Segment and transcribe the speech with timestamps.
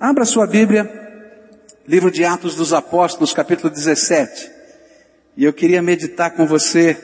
[0.00, 0.88] Abra sua Bíblia,
[1.84, 4.48] livro de Atos dos Apóstolos, capítulo 17.
[5.36, 6.96] E eu queria meditar com você,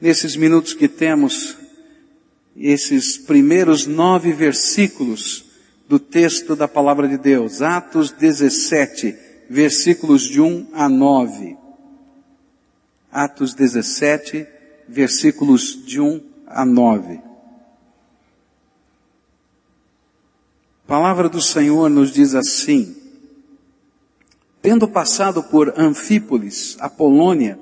[0.00, 1.56] nesses minutos que temos,
[2.56, 5.44] esses primeiros nove versículos
[5.88, 7.60] do texto da palavra de Deus.
[7.60, 9.18] Atos 17,
[9.50, 11.56] versículos de 1 a 9.
[13.10, 14.46] Atos 17,
[14.86, 17.23] versículos de 1 a 9.
[20.84, 22.94] A palavra do Senhor nos diz assim:
[24.60, 27.58] Tendo passado por Anfípolis, a Polônia,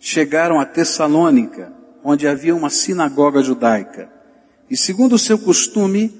[0.00, 4.10] chegaram a Tessalônica, onde havia uma sinagoga judaica.
[4.68, 6.12] E segundo o seu costume,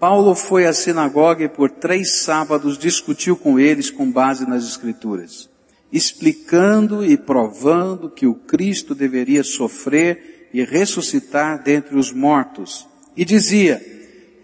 [0.00, 5.50] Paulo foi à sinagoga e por três sábados discutiu com eles com base nas Escrituras,
[5.92, 12.86] explicando e provando que o Cristo deveria sofrer e ressuscitar dentre os mortos.
[13.14, 13.97] E dizia,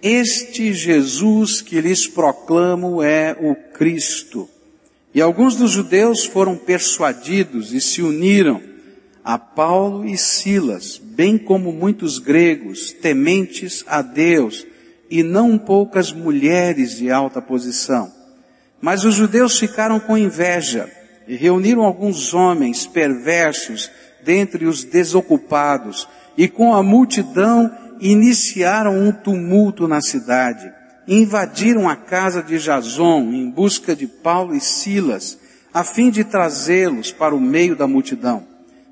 [0.06, 4.46] este Jesus que lhes proclamo é o Cristo.
[5.14, 8.60] E alguns dos judeus foram persuadidos e se uniram
[9.24, 14.66] a Paulo e Silas, bem como muitos gregos, tementes a Deus,
[15.10, 18.12] e não poucas mulheres de alta posição.
[18.82, 20.86] Mas os judeus ficaram com inveja
[21.26, 23.90] e reuniram alguns homens perversos
[24.22, 26.06] dentre os desocupados,
[26.36, 30.72] e com a multidão iniciaram um tumulto na cidade.
[31.06, 35.38] Invadiram a casa de Jason em busca de Paulo e Silas,
[35.72, 38.46] a fim de trazê-los para o meio da multidão.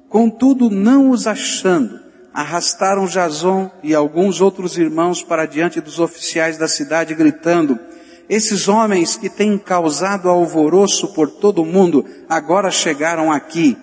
[0.09, 1.99] Contudo, não os achando,
[2.35, 7.79] arrastaram Jason e alguns outros irmãos para diante dos oficiais da cidade, gritando,
[8.29, 13.77] esses homens que têm causado alvoroço por todo o mundo, agora chegaram aqui,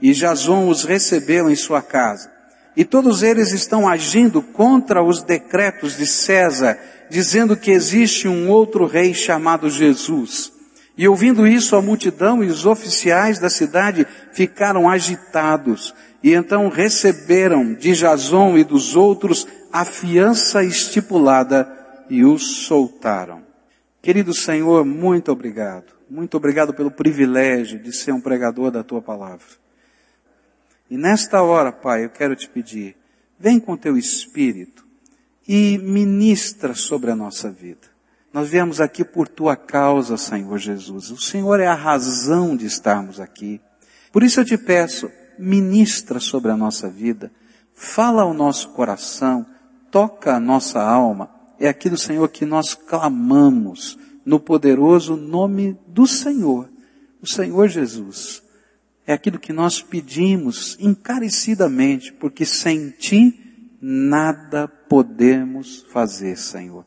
[0.00, 2.35] e Jason os recebeu em sua casa.
[2.76, 8.84] E todos eles estão agindo contra os decretos de César, dizendo que existe um outro
[8.84, 10.52] rei chamado Jesus.
[10.98, 17.74] E ouvindo isso, a multidão e os oficiais da cidade ficaram agitados, e então receberam
[17.74, 21.70] de Jason e dos outros a fiança estipulada
[22.08, 23.42] e os soltaram.
[24.00, 25.96] Querido Senhor, muito obrigado.
[26.08, 29.65] Muito obrigado pelo privilégio de ser um pregador da tua palavra.
[30.88, 32.96] E nesta hora, Pai, eu quero te pedir,
[33.38, 34.86] vem com teu Espírito
[35.46, 37.88] e ministra sobre a nossa vida.
[38.32, 41.10] Nós viemos aqui por tua causa, Senhor Jesus.
[41.10, 43.60] O Senhor é a razão de estarmos aqui.
[44.12, 47.32] Por isso eu te peço, ministra sobre a nossa vida,
[47.74, 49.44] fala ao nosso coração,
[49.90, 51.30] toca a nossa alma.
[51.58, 56.68] É aquilo, Senhor, que nós clamamos no poderoso nome do Senhor,
[57.20, 58.45] o Senhor Jesus
[59.06, 63.42] é aquilo que nós pedimos encarecidamente, porque sem Ti
[63.80, 66.84] nada podemos fazer, Senhor.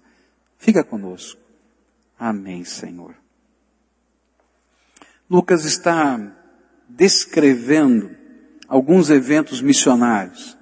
[0.58, 1.40] Fica conosco.
[2.20, 3.16] Amém, Senhor.
[5.30, 6.36] Lucas está
[6.90, 8.12] descrevendo
[8.68, 10.58] alguns eventos missionários.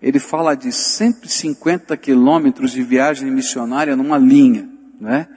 [0.00, 4.68] Ele fala de 150 quilômetros de viagem missionária numa linha,
[5.00, 5.28] né?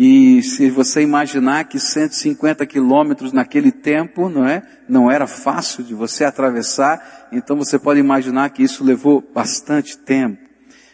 [0.00, 4.62] E se você imaginar que 150 quilômetros naquele tempo, não é?
[4.88, 10.38] Não era fácil de você atravessar, então você pode imaginar que isso levou bastante tempo.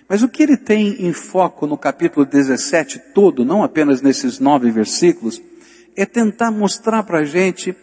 [0.09, 4.71] Mas o que ele tem em foco no capítulo 17 todo, não apenas nesses nove
[4.71, 5.39] versículos,
[5.95, 7.77] é tentar mostrar para a gente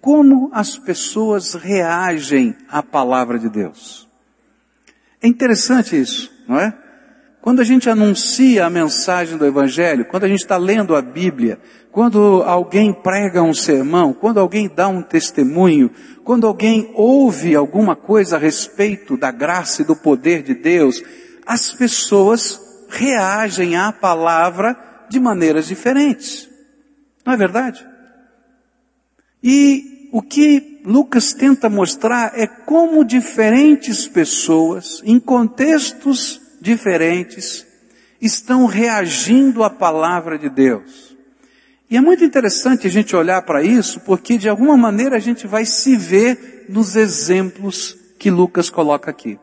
[0.00, 4.08] como as pessoas reagem à palavra de Deus.
[5.20, 6.72] É interessante isso, não é?
[7.40, 11.58] Quando a gente anuncia a mensagem do Evangelho, quando a gente está lendo a Bíblia,
[11.92, 15.90] quando alguém prega um sermão, quando alguém dá um testemunho,
[16.24, 21.02] quando alguém ouve alguma coisa a respeito da graça e do poder de Deus,
[21.46, 24.76] as pessoas reagem à palavra
[25.08, 26.48] de maneiras diferentes.
[27.24, 27.86] Não é verdade?
[29.42, 37.66] E o que Lucas tenta mostrar é como diferentes pessoas, em contextos diferentes
[38.20, 41.16] estão reagindo à palavra de Deus.
[41.90, 45.46] E é muito interessante a gente olhar para isso, porque de alguma maneira a gente
[45.46, 49.38] vai se ver nos exemplos que Lucas coloca aqui.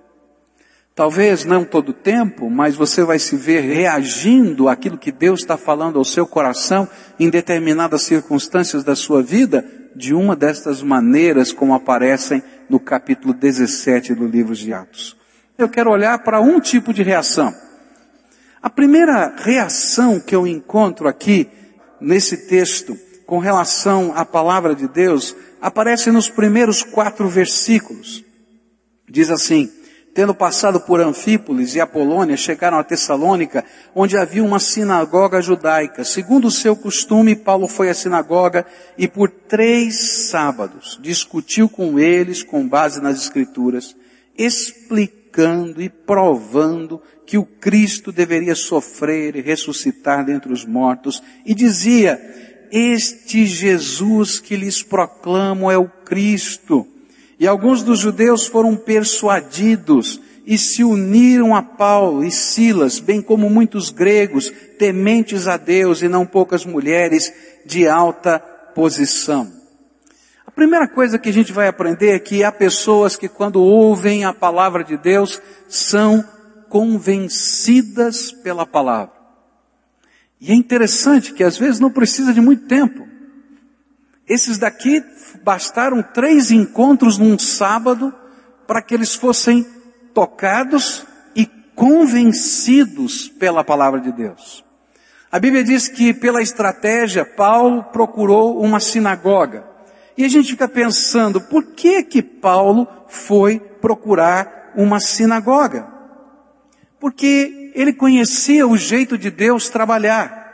[0.94, 5.58] Talvez não todo o tempo, mas você vai se ver reagindo àquilo que Deus está
[5.58, 6.88] falando ao seu coração
[7.20, 9.66] em determinadas circunstâncias da sua vida,
[9.96, 15.18] de uma destas maneiras como aparecem no capítulo 17 do livro de Atos
[15.58, 17.54] eu quero olhar para um tipo de reação.
[18.62, 21.50] A primeira reação que eu encontro aqui
[22.02, 28.24] nesse texto com relação à palavra de Deus aparece nos primeiros quatro versículos.
[29.08, 29.72] Diz assim:
[30.14, 33.64] tendo passado por Anfípolis e Apolônia, chegaram a Tessalônica,
[33.94, 36.04] onde havia uma sinagoga judaica.
[36.04, 38.66] Segundo o seu costume, Paulo foi à sinagoga
[38.98, 43.96] e por três sábados discutiu com eles com base nas escrituras,
[44.38, 45.25] explicando
[45.82, 52.20] e provando que o Cristo deveria sofrer e ressuscitar dentre os mortos e dizia,
[52.72, 56.88] este Jesus que lhes proclamo é o Cristo.
[57.40, 63.50] E alguns dos judeus foram persuadidos e se uniram a Paulo e Silas, bem como
[63.50, 67.34] muitos gregos, tementes a Deus e não poucas mulheres
[67.66, 69.65] de alta posição.
[70.56, 74.34] Primeira coisa que a gente vai aprender é que há pessoas que quando ouvem a
[74.34, 76.24] palavra de Deus são
[76.70, 79.14] convencidas pela palavra.
[80.40, 83.06] E é interessante que às vezes não precisa de muito tempo.
[84.26, 85.04] Esses daqui
[85.44, 88.14] bastaram três encontros num sábado
[88.66, 89.68] para que eles fossem
[90.14, 91.06] tocados
[91.36, 94.64] e convencidos pela palavra de Deus.
[95.30, 99.75] A Bíblia diz que pela estratégia Paulo procurou uma sinagoga.
[100.18, 105.88] E a gente fica pensando, por que que Paulo foi procurar uma sinagoga?
[107.00, 110.46] Porque ele conhecia o jeito de Deus trabalhar.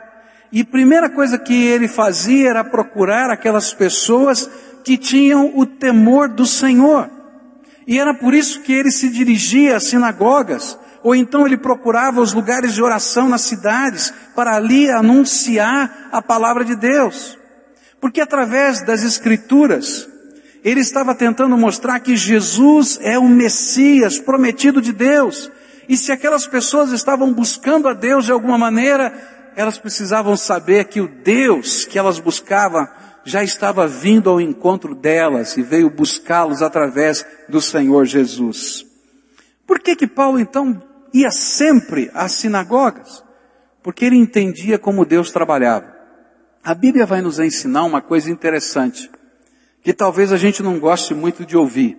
[0.50, 4.50] E primeira coisa que ele fazia era procurar aquelas pessoas
[4.84, 7.08] que tinham o temor do Senhor.
[7.86, 12.32] E era por isso que ele se dirigia às sinagogas, ou então ele procurava os
[12.32, 17.38] lugares de oração nas cidades para ali anunciar a palavra de Deus.
[18.02, 20.08] Porque através das escrituras,
[20.64, 25.48] ele estava tentando mostrar que Jesus é o Messias prometido de Deus.
[25.88, 29.14] E se aquelas pessoas estavam buscando a Deus de alguma maneira,
[29.54, 32.88] elas precisavam saber que o Deus que elas buscavam
[33.24, 38.84] já estava vindo ao encontro delas e veio buscá-los através do Senhor Jesus.
[39.64, 40.82] Por que que Paulo então
[41.14, 43.22] ia sempre às sinagogas?
[43.80, 45.91] Porque ele entendia como Deus trabalhava.
[46.62, 49.10] A Bíblia vai nos ensinar uma coisa interessante,
[49.82, 51.98] que talvez a gente não goste muito de ouvir.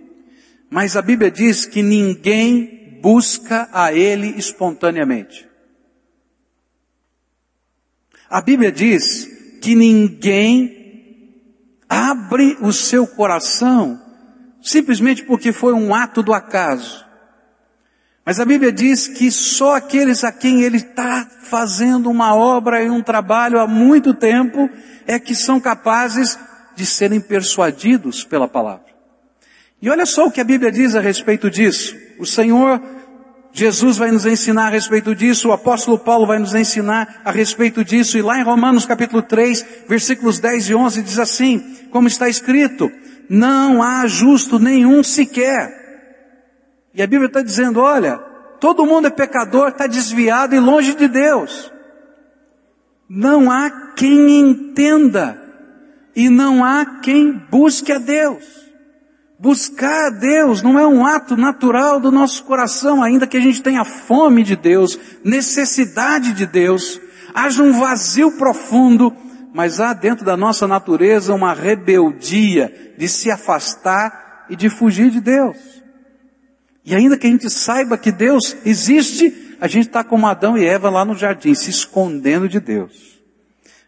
[0.70, 5.46] Mas a Bíblia diz que ninguém busca a Ele espontaneamente.
[8.28, 9.28] A Bíblia diz
[9.60, 10.82] que ninguém
[11.88, 14.00] abre o seu coração
[14.64, 17.03] simplesmente porque foi um ato do acaso.
[18.24, 22.88] Mas a Bíblia diz que só aqueles a quem Ele está fazendo uma obra e
[22.88, 24.70] um trabalho há muito tempo
[25.06, 26.38] é que são capazes
[26.74, 28.86] de serem persuadidos pela palavra.
[29.80, 31.94] E olha só o que a Bíblia diz a respeito disso.
[32.18, 32.80] O Senhor
[33.52, 37.84] Jesus vai nos ensinar a respeito disso, o apóstolo Paulo vai nos ensinar a respeito
[37.84, 42.28] disso, e lá em Romanos capítulo 3, versículos 10 e 11 diz assim, como está
[42.28, 42.90] escrito,
[43.28, 45.83] não há justo nenhum sequer.
[46.94, 48.18] E a Bíblia está dizendo, olha,
[48.60, 51.72] todo mundo é pecador, está desviado e longe de Deus.
[53.08, 55.40] Não há quem entenda,
[56.14, 58.44] e não há quem busque a Deus.
[59.38, 63.60] Buscar a Deus não é um ato natural do nosso coração, ainda que a gente
[63.60, 67.00] tenha fome de Deus, necessidade de Deus,
[67.34, 69.12] haja um vazio profundo,
[69.52, 75.20] mas há dentro da nossa natureza uma rebeldia de se afastar e de fugir de
[75.20, 75.73] Deus.
[76.84, 80.66] E ainda que a gente saiba que Deus existe, a gente está como Adão e
[80.66, 83.18] Eva lá no jardim, se escondendo de Deus.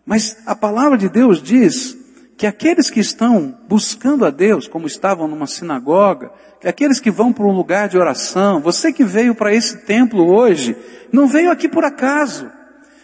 [0.04, 1.96] Mas a palavra de Deus diz
[2.36, 6.30] que aqueles que estão buscando a Deus, como estavam numa sinagoga,
[6.60, 10.26] que aqueles que vão para um lugar de oração, você que veio para esse templo
[10.30, 10.76] hoje,
[11.12, 12.50] não veio aqui por acaso,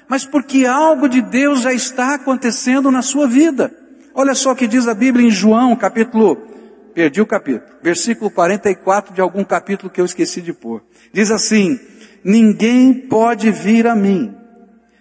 [0.07, 3.75] mas porque algo de Deus já está acontecendo na sua vida.
[4.14, 6.51] Olha só o que diz a Bíblia em João, capítulo,
[6.95, 10.83] perdi o capítulo, versículo 44 de algum capítulo que eu esqueci de pôr.
[11.13, 11.79] Diz assim,
[12.25, 14.35] ninguém pode vir a mim,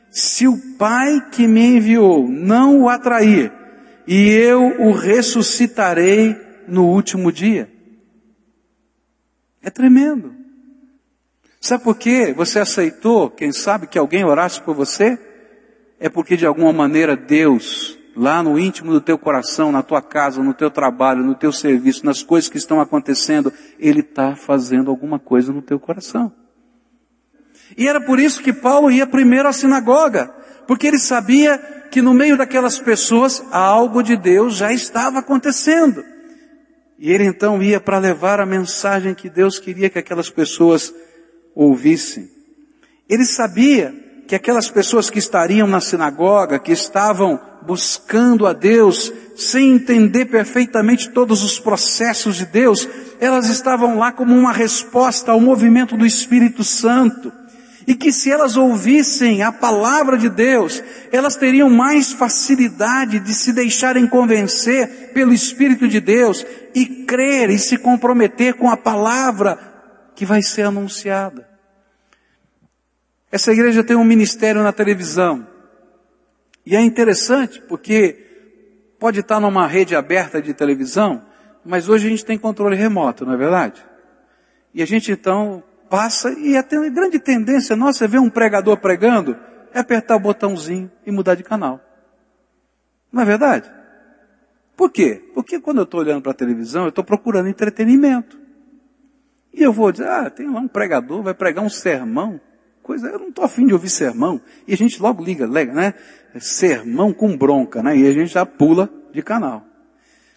[0.09, 3.51] se o Pai que me enviou não o atrair,
[4.07, 6.35] e eu o ressuscitarei
[6.67, 7.69] no último dia.
[9.61, 10.33] É tremendo.
[11.59, 12.33] Sabe por quê?
[12.33, 15.19] Você aceitou, quem sabe, que alguém orasse por você?
[15.99, 20.43] É porque de alguma maneira Deus, lá no íntimo do teu coração, na tua casa,
[20.43, 25.19] no teu trabalho, no teu serviço, nas coisas que estão acontecendo, Ele está fazendo alguma
[25.19, 26.31] coisa no teu coração.
[27.77, 30.33] E era por isso que Paulo ia primeiro à sinagoga,
[30.67, 31.57] porque ele sabia
[31.89, 36.03] que no meio daquelas pessoas algo de Deus já estava acontecendo.
[36.97, 40.93] E ele então ia para levar a mensagem que Deus queria que aquelas pessoas
[41.55, 42.29] ouvissem.
[43.09, 43.93] Ele sabia
[44.27, 51.09] que aquelas pessoas que estariam na sinagoga, que estavam buscando a Deus, sem entender perfeitamente
[51.09, 52.87] todos os processos de Deus,
[53.19, 57.31] elas estavam lá como uma resposta ao movimento do Espírito Santo.
[57.87, 63.51] E que se elas ouvissem a palavra de Deus, elas teriam mais facilidade de se
[63.51, 69.57] deixarem convencer pelo Espírito de Deus e crer e se comprometer com a palavra
[70.15, 71.49] que vai ser anunciada.
[73.31, 75.50] Essa igreja tem um ministério na televisão.
[76.65, 78.17] E é interessante porque
[78.99, 81.25] pode estar numa rede aberta de televisão,
[81.65, 83.83] mas hoje a gente tem controle remoto, não é verdade?
[84.73, 89.37] E a gente então passa e a grande tendência nossa é ver um pregador pregando,
[89.73, 91.81] é apertar o botãozinho e mudar de canal.
[93.11, 93.69] Não é verdade?
[94.77, 95.21] Por quê?
[95.33, 98.39] Porque quando eu estou olhando para a televisão, eu estou procurando entretenimento.
[99.53, 102.39] E eu vou dizer, ah, tem lá um pregador, vai pregar um sermão
[102.81, 104.41] coisa, eu não estou afim de ouvir sermão.
[104.67, 105.93] E a gente logo liga, né?
[106.39, 107.97] Sermão com bronca, né?
[107.97, 109.65] E a gente já pula de canal.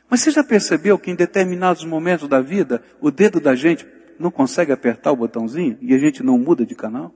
[0.08, 3.86] Mas você já percebeu que em determinados momentos da vida, o dedo da gente
[4.18, 7.14] não consegue apertar o botãozinho e a gente não muda de canal?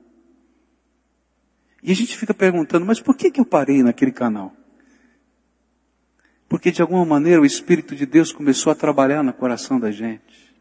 [1.81, 4.53] E a gente fica perguntando, mas por que, que eu parei naquele canal?
[6.49, 10.53] Porque de alguma maneira o Espírito de Deus começou a trabalhar no coração da gente.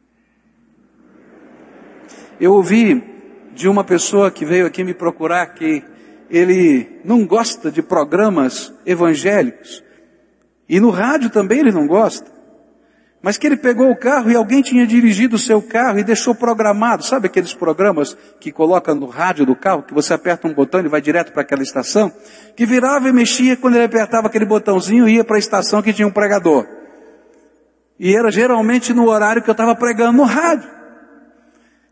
[2.39, 3.18] Eu ouvi
[3.59, 5.83] de uma pessoa que veio aqui me procurar que
[6.31, 9.83] ele não gosta de programas evangélicos.
[10.69, 12.31] E no rádio também ele não gosta.
[13.21, 16.37] Mas que ele pegou o carro e alguém tinha dirigido o seu carro e deixou
[16.37, 17.05] programado.
[17.05, 20.87] Sabe aqueles programas que coloca no rádio do carro, que você aperta um botão e
[20.87, 22.13] vai direto para aquela estação?
[22.55, 25.93] Que virava e mexia quando ele apertava aquele botãozinho e ia para a estação que
[25.93, 26.65] tinha um pregador.
[27.99, 30.78] E era geralmente no horário que eu estava pregando no rádio.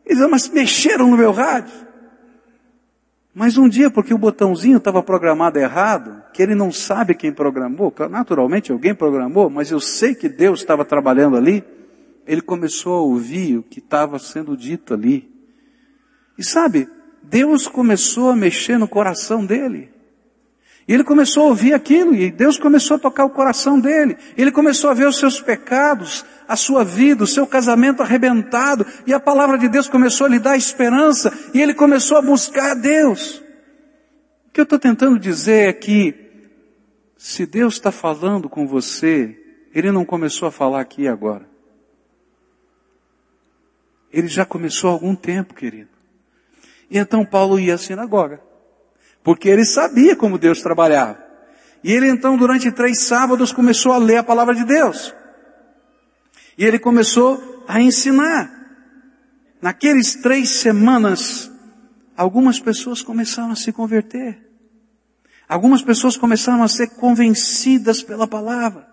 [0.06, 1.74] Eles mas mexeram no meu rádio.
[3.34, 7.92] Mas um dia, porque o botãozinho estava programado errado, que ele não sabe quem programou,
[8.08, 11.62] naturalmente alguém programou, mas eu sei que Deus estava trabalhando ali,
[12.26, 15.30] ele começou a ouvir o que estava sendo dito ali.
[16.38, 16.88] E sabe,
[17.22, 19.90] Deus começou a mexer no coração dele.
[20.88, 24.16] E ele começou a ouvir aquilo, e Deus começou a tocar o coração dele.
[24.36, 29.12] Ele começou a ver os seus pecados, a sua vida, o seu casamento arrebentado, e
[29.12, 32.74] a palavra de Deus começou a lhe dar esperança, e ele começou a buscar a
[32.74, 33.42] Deus.
[34.46, 36.14] O que eu estou tentando dizer é que,
[37.16, 39.36] se Deus está falando com você,
[39.74, 41.48] Ele não começou a falar aqui agora.
[44.12, 45.90] Ele já começou há algum tempo, querido.
[46.88, 48.45] E então Paulo ia à sinagoga.
[49.26, 51.18] Porque ele sabia como Deus trabalhava.
[51.82, 55.12] E ele então, durante três sábados, começou a ler a palavra de Deus.
[56.56, 58.48] E ele começou a ensinar.
[59.60, 61.50] Naqueles três semanas,
[62.16, 64.38] algumas pessoas começaram a se converter.
[65.48, 68.86] Algumas pessoas começaram a ser convencidas pela palavra.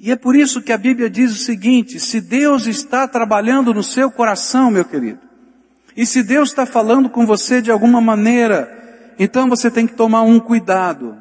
[0.00, 3.82] E é por isso que a Bíblia diz o seguinte, se Deus está trabalhando no
[3.82, 5.25] seu coração, meu querido,
[5.96, 10.22] e se Deus está falando com você de alguma maneira, então você tem que tomar
[10.22, 11.16] um cuidado.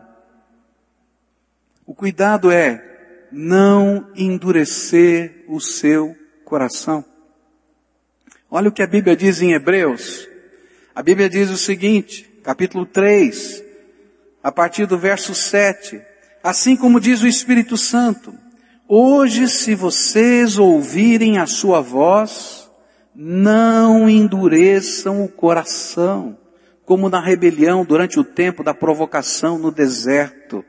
[1.86, 2.84] O cuidado é
[3.32, 7.06] não endurecer o seu coração.
[8.52, 10.28] Olha o que a Bíblia diz em Hebreus.
[10.94, 13.64] A Bíblia diz o seguinte, capítulo 3,
[14.44, 16.02] a partir do verso 7.
[16.44, 18.34] Assim como diz o Espírito Santo,
[18.88, 22.65] hoje se vocês ouvirem a sua voz,
[23.16, 26.38] não endureçam o coração,
[26.84, 30.64] como na rebelião durante o tempo da provocação no deserto,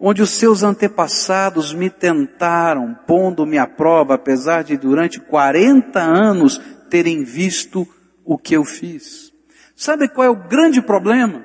[0.00, 7.22] onde os seus antepassados me tentaram, pondo-me à prova, apesar de durante 40 anos terem
[7.22, 7.86] visto
[8.24, 9.32] o que eu fiz.
[9.76, 11.44] Sabe qual é o grande problema?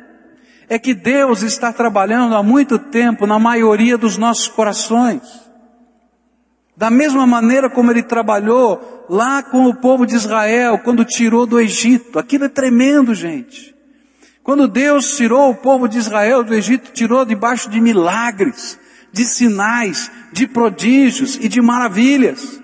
[0.68, 5.22] É que Deus está trabalhando há muito tempo na maioria dos nossos corações.
[6.78, 11.60] Da mesma maneira como ele trabalhou lá com o povo de Israel, quando tirou do
[11.60, 12.20] Egito.
[12.20, 13.76] Aquilo é tremendo, gente.
[14.44, 18.80] Quando Deus tirou o povo de Israel do Egito, tirou debaixo de milagres,
[19.12, 22.62] de sinais, de prodígios e de maravilhas.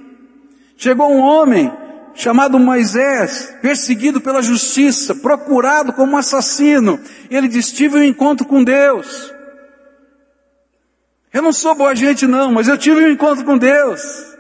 [0.78, 1.72] Chegou um homem
[2.14, 7.00] chamado Moisés, perseguido pela justiça, procurado como assassino.
[7.30, 9.34] Ele disse, tive um encontro com Deus.
[11.34, 14.35] Eu não sou boa gente não, mas eu tive um encontro com Deus.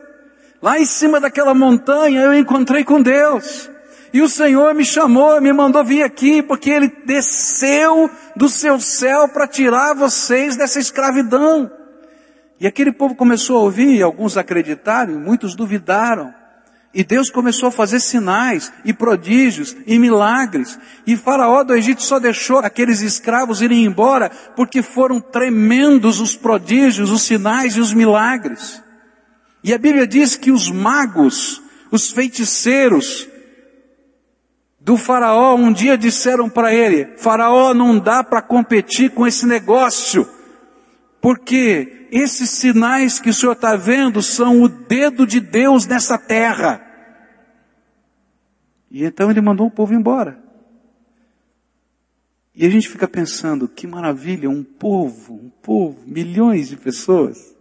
[0.65, 3.69] Lá em cima daquela montanha eu encontrei com Deus.
[4.11, 9.27] E o Senhor me chamou, me mandou vir aqui, porque Ele desceu do seu céu
[9.27, 11.71] para tirar vocês dessa escravidão.
[12.59, 16.33] E aquele povo começou a ouvir, alguns acreditaram, muitos duvidaram.
[16.91, 20.79] E Deus começou a fazer sinais e prodígios e milagres.
[21.05, 27.11] E Faraó do Egito só deixou aqueles escravos irem embora porque foram tremendos os prodígios,
[27.11, 28.83] os sinais e os milagres.
[29.65, 33.27] E a Bíblia diz que os magos, os feiticeiros
[34.79, 40.29] do faraó um dia disseram para ele, faraó não dá para competir com esse negócio,
[41.19, 46.85] porque esses sinais que o senhor está vendo são o dedo de Deus nessa terra.
[48.91, 50.37] E então ele mandou o povo embora.
[52.53, 57.54] E a gente fica pensando, que maravilha, um povo, um povo, milhões de pessoas,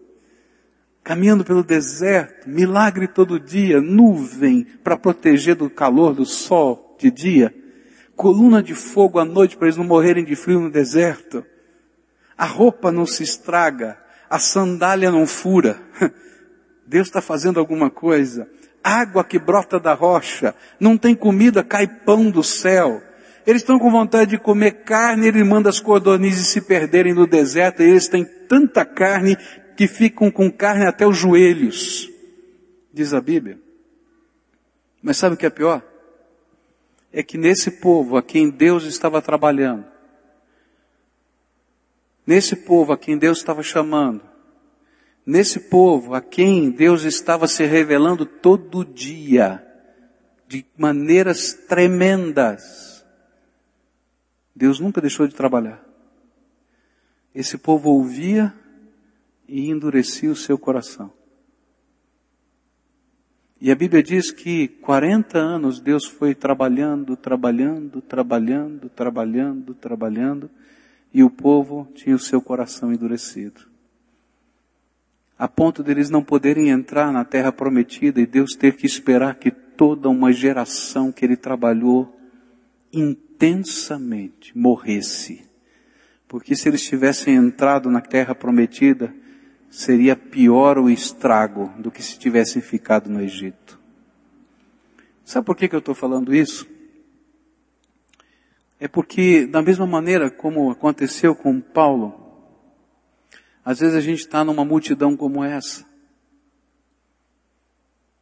[1.04, 7.54] caminhando pelo deserto, milagre todo dia, nuvem para proteger do calor do sol de dia,
[8.16, 11.44] coluna de fogo à noite para eles não morrerem de frio no deserto.
[12.38, 13.98] A roupa não se estraga,
[14.30, 15.78] a sandália não fura.
[16.86, 18.48] Deus está fazendo alguma coisa.
[18.82, 23.02] Água que brota da rocha, não tem comida, cai pão do céu.
[23.46, 27.82] Eles estão com vontade de comer carne, ele manda as cordonizes se perderem no deserto,
[27.82, 29.36] e eles têm tanta carne
[29.76, 32.10] que ficam com carne até os joelhos,
[32.92, 33.58] diz a Bíblia.
[35.02, 35.82] Mas sabe o que é pior?
[37.12, 39.84] É que nesse povo a quem Deus estava trabalhando,
[42.26, 44.22] nesse povo a quem Deus estava chamando,
[45.26, 49.64] nesse povo a quem Deus estava se revelando todo dia,
[50.46, 53.04] de maneiras tremendas,
[54.54, 55.84] Deus nunca deixou de trabalhar.
[57.34, 58.54] Esse povo ouvia
[59.48, 61.12] e endurecia o seu coração.
[63.60, 70.50] E a Bíblia diz que 40 anos Deus foi trabalhando, trabalhando, trabalhando, trabalhando, trabalhando,
[71.12, 73.62] e o povo tinha o seu coração endurecido.
[75.38, 79.50] A ponto deles não poderem entrar na terra prometida e Deus ter que esperar que
[79.50, 82.14] toda uma geração que ele trabalhou
[82.92, 85.44] intensamente morresse.
[86.28, 89.14] Porque se eles tivessem entrado na terra prometida,
[89.74, 93.76] seria pior o estrago do que se tivessem ficado no Egito.
[95.24, 96.64] Sabe por que, que eu estou falando isso?
[98.78, 102.14] É porque, da mesma maneira como aconteceu com Paulo,
[103.64, 105.84] às vezes a gente está numa multidão como essa,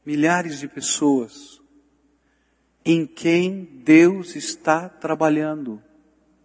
[0.07, 1.61] milhares de pessoas,
[2.83, 5.83] em quem Deus está trabalhando.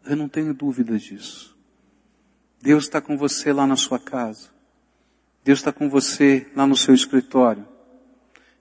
[0.06, 1.58] Eu não tenho dúvida disso.
[2.62, 4.57] Deus está com você lá na sua casa.
[5.48, 7.66] Deus está com você lá no seu escritório.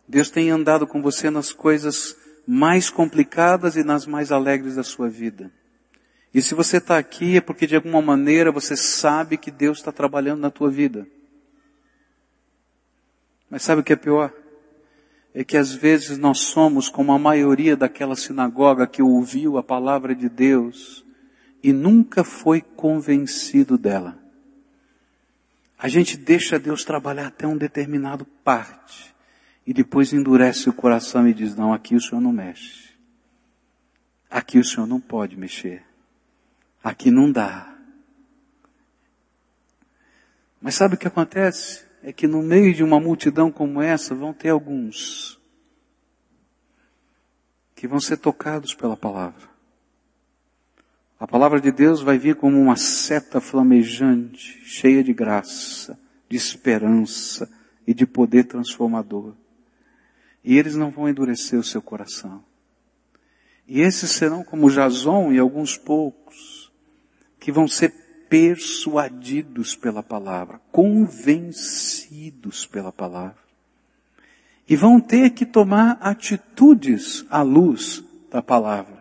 [0.06, 5.08] Deus tem andado com você nas coisas mais complicadas e nas mais alegres da sua
[5.08, 5.50] vida.
[6.32, 9.90] E se você está aqui é porque de alguma maneira você sabe que Deus está
[9.90, 11.08] trabalhando na tua vida.
[13.50, 14.32] Mas sabe o que é pior?
[15.34, 20.14] é que às vezes nós somos como a maioria daquela sinagoga que ouviu a palavra
[20.14, 21.04] de Deus
[21.64, 24.25] e nunca foi convencido dela.
[25.78, 29.14] A gente deixa Deus trabalhar até um determinado parte
[29.66, 32.90] e depois endurece o coração e diz: Não, aqui o Senhor não mexe.
[34.30, 35.84] Aqui o Senhor não pode mexer.
[36.82, 37.74] Aqui não dá.
[40.60, 41.86] Mas sabe o que acontece?
[42.06, 45.40] é que no meio de uma multidão como essa vão ter alguns
[47.74, 49.55] que vão ser tocados pela palavra.
[51.18, 55.98] A palavra de Deus vai vir como uma seta flamejante, cheia de graça,
[56.28, 57.50] de esperança
[57.86, 59.32] e de poder transformador.
[60.44, 62.44] E eles não vão endurecer o seu coração.
[63.66, 66.70] E esses serão como Jason e alguns poucos,
[67.40, 67.92] que vão ser
[68.28, 73.38] persuadidos pela palavra, convencidos pela palavra.
[74.68, 78.95] E vão ter que tomar atitudes à luz da palavra.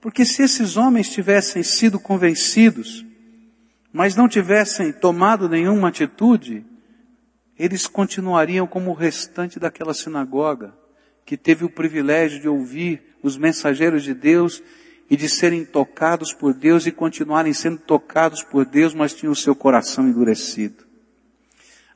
[0.00, 3.04] Porque se esses homens tivessem sido convencidos,
[3.92, 6.64] mas não tivessem tomado nenhuma atitude,
[7.58, 10.72] eles continuariam como o restante daquela sinagoga,
[11.26, 14.62] que teve o privilégio de ouvir os mensageiros de Deus
[15.10, 19.36] e de serem tocados por Deus e continuarem sendo tocados por Deus, mas tinham o
[19.36, 20.86] seu coração endurecido.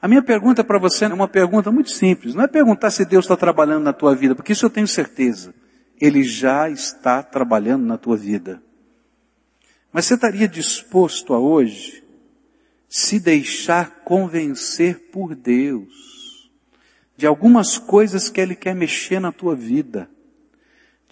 [0.00, 2.34] A minha pergunta para você é uma pergunta muito simples.
[2.34, 5.54] Não é perguntar se Deus está trabalhando na tua vida, porque isso eu tenho certeza.
[6.04, 8.62] Ele já está trabalhando na tua vida.
[9.92, 12.02] Mas você estaria disposto a hoje
[12.88, 16.50] se deixar convencer por Deus
[17.16, 20.08] de algumas coisas que Ele quer mexer na tua vida?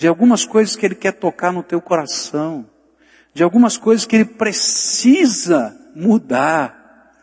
[0.00, 2.66] de algumas coisas que Ele quer tocar no teu coração,
[3.34, 7.14] de algumas coisas que Ele precisa mudar,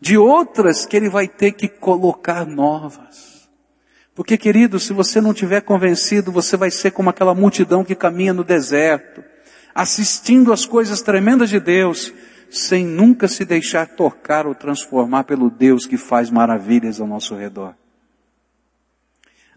[0.00, 3.33] de outras que Ele vai ter que colocar novas.
[4.14, 8.32] Porque, querido, se você não tiver convencido, você vai ser como aquela multidão que caminha
[8.32, 9.24] no deserto,
[9.74, 12.12] assistindo às coisas tremendas de Deus,
[12.48, 17.74] sem nunca se deixar tocar ou transformar pelo Deus que faz maravilhas ao nosso redor.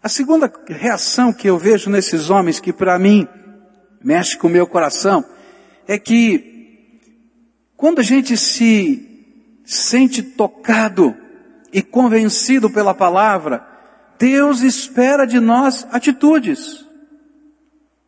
[0.01, 3.27] A segunda reação que eu vejo nesses homens, que para mim
[4.03, 5.23] mexe com o meu coração,
[5.87, 6.99] é que
[7.75, 9.07] quando a gente se
[9.63, 11.15] sente tocado
[11.71, 13.66] e convencido pela palavra,
[14.19, 16.85] Deus espera de nós atitudes.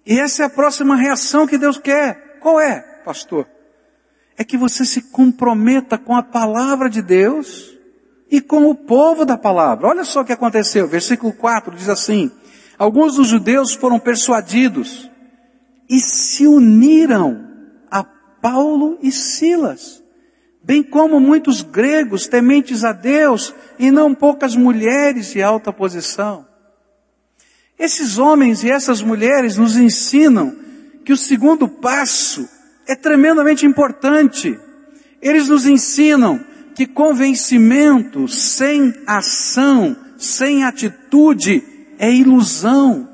[0.05, 2.39] E essa é a próxima reação que Deus quer.
[2.39, 3.47] Qual é, pastor?
[4.37, 7.77] É que você se comprometa com a palavra de Deus
[8.31, 9.87] e com o povo da palavra.
[9.87, 10.87] Olha só o que aconteceu.
[10.87, 12.31] Versículo 4 diz assim:
[12.77, 15.09] Alguns dos judeus foram persuadidos
[15.89, 17.47] e se uniram
[17.89, 19.98] a Paulo e Silas,
[20.63, 26.45] bem como muitos gregos tementes a Deus e não poucas mulheres de alta posição.
[27.77, 30.55] Esses homens e essas mulheres nos ensinam
[31.05, 32.47] que o segundo passo
[32.85, 34.59] é tremendamente importante.
[35.21, 36.43] Eles nos ensinam
[36.75, 41.63] que convencimento sem ação, sem atitude,
[41.97, 43.07] é ilusão.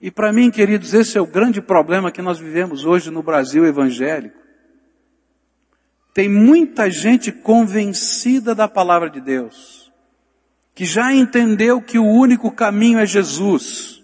[0.00, 3.64] E para mim, queridos, esse é o grande problema que nós vivemos hoje no Brasil
[3.66, 4.38] evangélico.
[6.18, 9.92] Tem muita gente convencida da palavra de Deus,
[10.74, 14.02] que já entendeu que o único caminho é Jesus,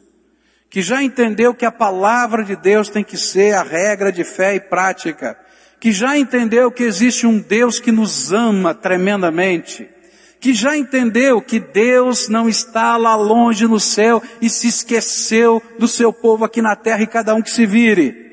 [0.71, 4.55] que já entendeu que a palavra de Deus tem que ser a regra de fé
[4.55, 5.37] e prática,
[5.81, 9.89] que já entendeu que existe um Deus que nos ama tremendamente,
[10.39, 15.89] que já entendeu que Deus não está lá longe no céu e se esqueceu do
[15.89, 18.24] seu povo aqui na terra e cada um que se vire.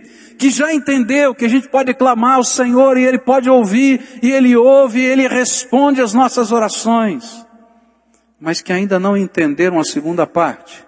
[0.41, 4.31] Que já entendeu que a gente pode clamar ao Senhor e Ele pode ouvir, e
[4.31, 7.45] Ele ouve e Ele responde às nossas orações.
[8.39, 10.83] Mas que ainda não entenderam a segunda parte.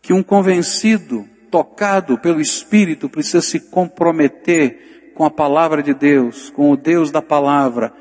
[0.00, 6.72] Que um convencido, tocado pelo Espírito, precisa se comprometer com a palavra de Deus, com
[6.72, 7.94] o Deus da palavra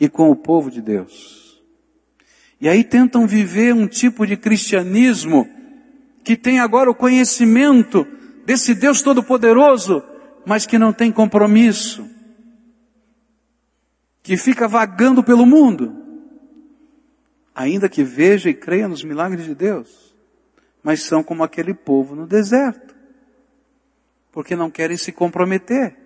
[0.00, 1.60] e com o povo de Deus.
[2.58, 5.46] E aí tentam viver um tipo de cristianismo
[6.24, 8.15] que tem agora o conhecimento
[8.46, 10.02] desse Deus Todo-Poderoso,
[10.46, 12.08] mas que não tem compromisso,
[14.22, 15.94] que fica vagando pelo mundo,
[17.52, 20.14] ainda que veja e creia nos milagres de Deus,
[20.82, 22.94] mas são como aquele povo no deserto,
[24.30, 25.96] porque não querem se comprometer.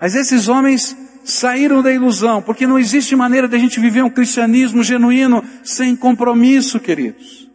[0.00, 4.10] Mas esses homens saíram da ilusão, porque não existe maneira de a gente viver um
[4.10, 7.47] cristianismo genuíno sem compromisso, queridos.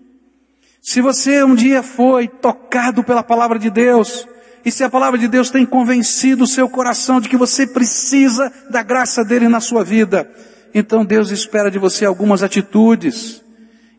[0.84, 4.28] Se você um dia foi tocado pela palavra de Deus,
[4.66, 8.52] e se a palavra de Deus tem convencido o seu coração de que você precisa
[8.70, 10.30] da graça dele na sua vida,
[10.74, 13.42] então Deus espera de você algumas atitudes.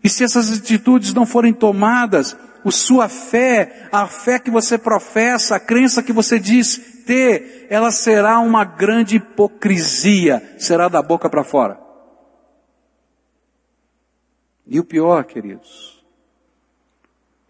[0.05, 5.57] E se essas atitudes não forem tomadas, a sua fé, a fé que você professa,
[5.57, 11.45] a crença que você diz ter, ela será uma grande hipocrisia, será da boca para
[11.45, 11.79] fora.
[14.67, 16.04] E o pior, queridos,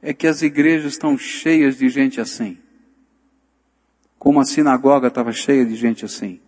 [0.07, 2.59] é que as igrejas estão cheias de gente assim.
[4.19, 6.43] Como a sinagoga estava cheia de gente assim.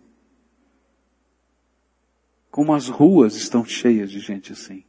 [2.51, 4.83] Como as ruas estão cheias de gente assim.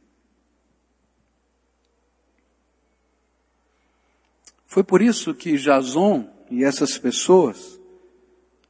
[4.67, 7.79] Foi por isso que Jason e essas pessoas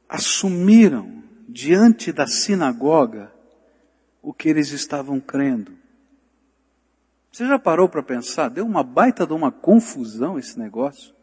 [0.08, 3.30] assumiram diante da sinagoga
[4.22, 5.79] o que eles estavam crendo.
[7.30, 8.48] Você já parou para pensar?
[8.48, 11.14] Deu uma baita de uma confusão esse negócio.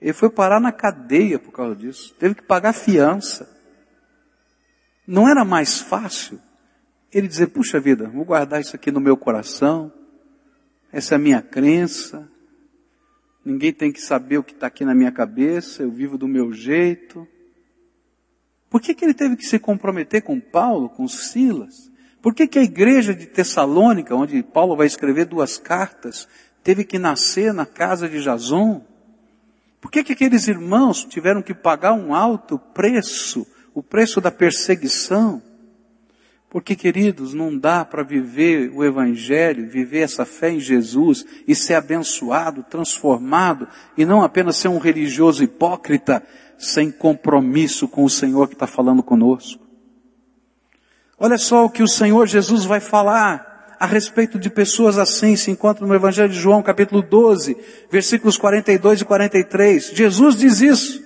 [0.00, 2.14] Ele foi parar na cadeia por causa disso.
[2.18, 3.48] Teve que pagar fiança.
[5.06, 6.40] Não era mais fácil
[7.10, 9.90] ele dizer, puxa vida, vou guardar isso aqui no meu coração.
[10.92, 12.28] Essa é a minha crença
[13.48, 16.52] ninguém tem que saber o que está aqui na minha cabeça, eu vivo do meu
[16.52, 17.26] jeito.
[18.68, 21.87] Por que, que ele teve que se comprometer com Paulo, com Silas?
[22.20, 26.28] Por que, que a igreja de Tessalônica, onde Paulo vai escrever duas cartas,
[26.62, 28.84] teve que nascer na casa de Jason?
[29.80, 35.40] Por que, que aqueles irmãos tiveram que pagar um alto preço, o preço da perseguição?
[36.50, 41.74] Porque, queridos, não dá para viver o Evangelho, viver essa fé em Jesus e ser
[41.74, 46.22] abençoado, transformado, e não apenas ser um religioso hipócrita,
[46.56, 49.67] sem compromisso com o Senhor que está falando conosco.
[51.20, 55.50] Olha só o que o Senhor Jesus vai falar a respeito de pessoas assim, se
[55.50, 57.56] encontra no Evangelho de João, capítulo 12,
[57.90, 59.90] versículos 42 e 43.
[59.94, 61.02] Jesus diz isso.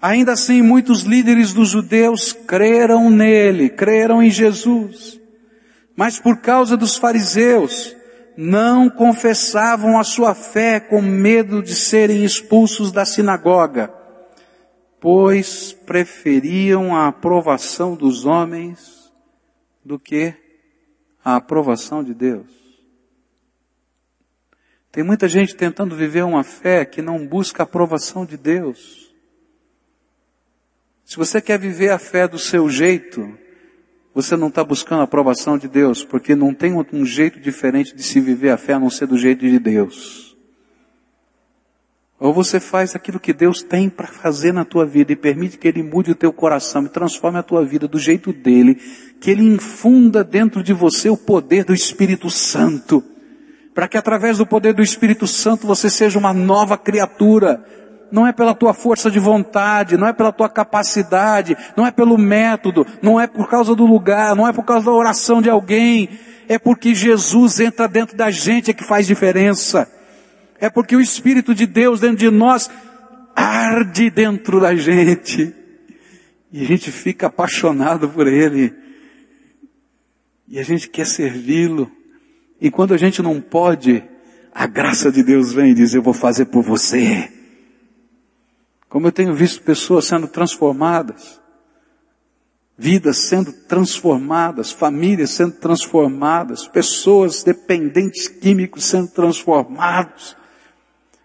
[0.00, 5.18] Ainda assim, muitos líderes dos judeus creram nele, creram em Jesus.
[5.96, 7.96] Mas por causa dos fariseus,
[8.36, 13.92] não confessavam a sua fé com medo de serem expulsos da sinagoga,
[15.00, 19.01] pois preferiam a aprovação dos homens
[19.84, 20.34] do que
[21.24, 22.46] a aprovação de Deus.
[24.90, 29.10] Tem muita gente tentando viver uma fé que não busca a aprovação de Deus.
[31.04, 33.38] Se você quer viver a fé do seu jeito,
[34.14, 38.02] você não está buscando a aprovação de Deus, porque não tem um jeito diferente de
[38.02, 40.31] se viver a fé a não ser do jeito de Deus.
[42.22, 45.66] Ou você faz aquilo que Deus tem para fazer na tua vida e permite que
[45.66, 48.80] Ele mude o teu coração e transforme a tua vida do jeito dele,
[49.20, 53.02] que Ele infunda dentro de você o poder do Espírito Santo,
[53.74, 57.60] para que através do poder do Espírito Santo você seja uma nova criatura,
[58.12, 62.16] não é pela tua força de vontade, não é pela tua capacidade, não é pelo
[62.16, 66.08] método, não é por causa do lugar, não é por causa da oração de alguém,
[66.48, 69.88] é porque Jesus entra dentro da gente é que faz diferença.
[70.62, 72.70] É porque o Espírito de Deus dentro de nós
[73.34, 75.52] arde dentro da gente.
[76.52, 78.72] E a gente fica apaixonado por Ele.
[80.46, 81.90] E a gente quer servi-lo.
[82.60, 84.04] E quando a gente não pode,
[84.54, 87.28] a graça de Deus vem e diz, eu vou fazer por você.
[88.88, 91.40] Como eu tenho visto pessoas sendo transformadas,
[92.78, 100.40] vidas sendo transformadas, famílias sendo transformadas, pessoas dependentes químicos sendo transformados.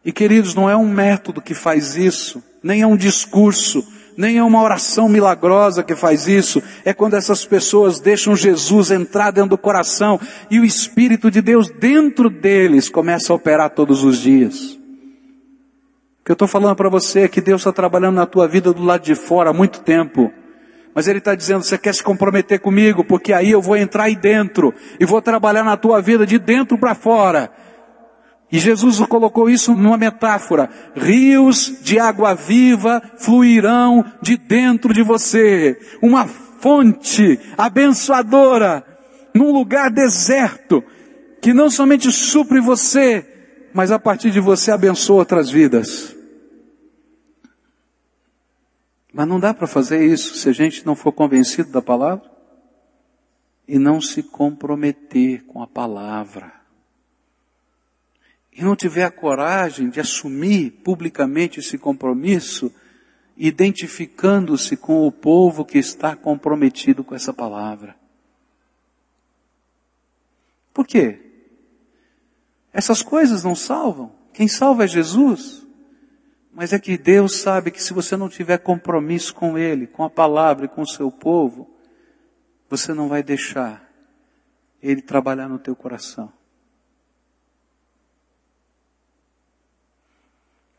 [0.07, 3.85] E queridos, não é um método que faz isso, nem é um discurso,
[4.17, 9.29] nem é uma oração milagrosa que faz isso, é quando essas pessoas deixam Jesus entrar
[9.29, 14.17] dentro do coração e o Espírito de Deus dentro deles começa a operar todos os
[14.17, 14.77] dias
[16.27, 18.83] que eu estou falando para você é que Deus está trabalhando na tua vida do
[18.83, 20.29] lado de fora há muito tempo.
[20.93, 23.01] Mas Ele está dizendo, você quer se comprometer comigo?
[23.01, 26.77] Porque aí eu vou entrar aí dentro e vou trabalhar na tua vida de dentro
[26.77, 27.49] para fora.
[28.51, 30.69] E Jesus colocou isso numa metáfora.
[30.95, 35.77] Rios de água viva fluirão de dentro de você.
[36.01, 38.85] Uma fonte abençoadora
[39.33, 40.83] num lugar deserto
[41.41, 46.15] que não somente supre você, mas a partir de você abençoa outras vidas.
[49.13, 52.29] Mas não dá para fazer isso se a gente não for convencido da palavra
[53.67, 56.56] e não se comprometer com a palavra.
[58.57, 62.73] E não tiver a coragem de assumir publicamente esse compromisso,
[63.37, 67.95] identificando-se com o povo que está comprometido com essa palavra.
[70.73, 71.19] Por quê?
[72.73, 74.11] Essas coisas não salvam.
[74.33, 75.63] Quem salva é Jesus.
[76.51, 80.09] Mas é que Deus sabe que se você não tiver compromisso com Ele, com a
[80.09, 81.69] palavra e com o seu povo,
[82.67, 83.87] você não vai deixar
[84.81, 86.33] Ele trabalhar no teu coração.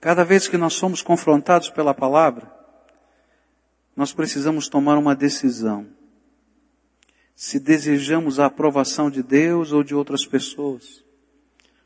[0.01, 2.53] Cada vez que nós somos confrontados pela palavra,
[3.97, 5.87] nós precisamos tomar uma decisão.
[7.35, 11.05] Se desejamos a aprovação de Deus ou de outras pessoas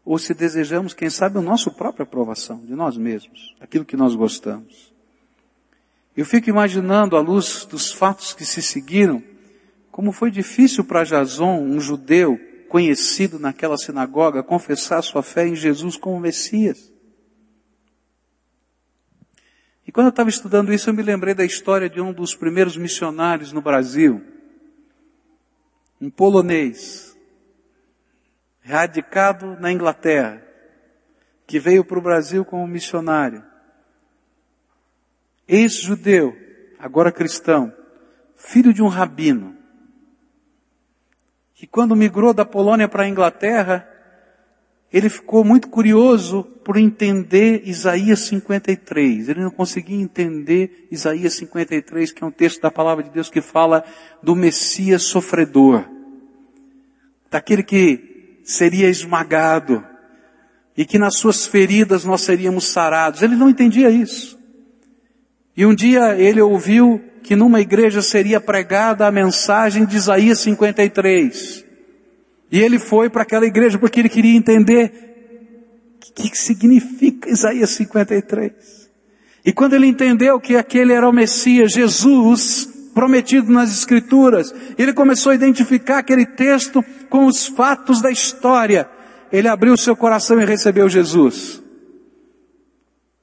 [0.05, 4.15] ou se desejamos, quem sabe, a nossa própria aprovação de nós mesmos, aquilo que nós
[4.15, 4.93] gostamos.
[6.17, 9.23] Eu fico imaginando, à luz dos fatos que se seguiram,
[9.91, 15.97] como foi difícil para Jason, um judeu conhecido naquela sinagoga, confessar sua fé em Jesus
[15.97, 16.92] como Messias.
[19.87, 22.77] E quando eu estava estudando isso, eu me lembrei da história de um dos primeiros
[22.77, 24.23] missionários no Brasil,
[26.01, 27.17] um polonês,
[28.63, 30.43] radicado na Inglaterra,
[31.47, 33.45] que veio para o Brasil como missionário.
[35.49, 36.37] Ex-judeu,
[36.79, 37.73] agora cristão,
[38.37, 39.57] filho de um rabino,
[41.55, 43.89] que quando migrou da Polônia para a Inglaterra,
[44.93, 49.31] ele ficou muito curioso por entender Isaías 53.
[49.31, 53.41] Ele não conseguia entender Isaías 53, que é um texto da palavra de Deus que
[53.41, 53.83] fala
[54.23, 55.85] do Messias sofredor.
[57.31, 59.83] Daquele que seria esmagado
[60.77, 63.23] e que nas suas feridas nós seríamos sarados.
[63.23, 64.39] Ele não entendia isso.
[65.57, 71.72] E um dia ele ouviu que numa igreja seria pregada a mensagem de Isaías 53.
[72.53, 74.93] E ele foi para aquela igreja porque ele queria entender
[75.97, 78.91] o que, significa Isaías 53.
[79.43, 84.55] E quando ele entendeu que aquele era o Messias, Jesus, prometido nas Escrituras.
[84.77, 88.89] Ele começou a identificar aquele texto com os fatos da história.
[89.33, 91.63] Ele abriu seu coração e recebeu Jesus.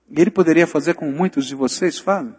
[0.10, 2.36] E ele poderia fazer como muitos de vocês fazem.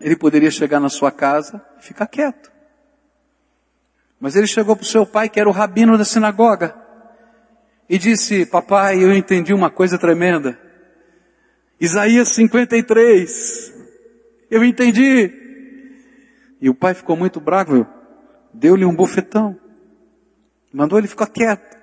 [0.00, 2.57] Ele poderia chegar na sua casa e ficar quieto.
[4.20, 6.74] Mas ele chegou para o seu pai, que era o rabino da sinagoga,
[7.88, 10.58] e disse: Papai, eu entendi uma coisa tremenda.
[11.80, 13.72] Isaías 53.
[14.50, 15.32] Eu entendi.
[16.60, 17.86] E o pai ficou muito bravo,
[18.52, 19.56] deu-lhe um bofetão.
[20.72, 21.78] Mandou ele ficar quieto.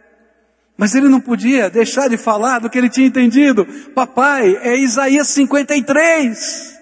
[0.78, 3.66] Mas ele não podia deixar de falar do que ele tinha entendido.
[3.94, 6.76] Papai, é Isaías 53.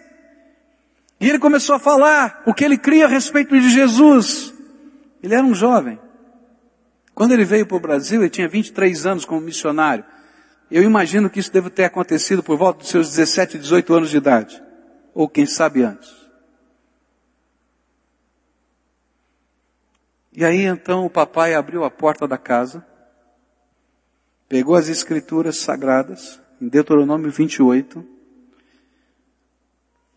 [1.22, 4.53] E ele começou a falar o que ele cria a respeito de Jesus.
[5.24, 5.98] Ele era um jovem.
[7.16, 10.04] Quando ele veio para o Brasil, ele tinha 23 anos como missionário.
[10.70, 14.18] Eu imagino que isso deve ter acontecido por volta dos seus 17, 18 anos de
[14.18, 14.62] idade.
[15.14, 16.12] Ou quem sabe antes.
[20.36, 22.86] E aí então o papai abriu a porta da casa
[24.54, 28.06] pegou as escrituras sagradas, em Deuteronômio 28,